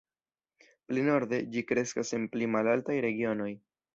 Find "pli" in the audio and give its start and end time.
0.91-1.03, 2.35-2.49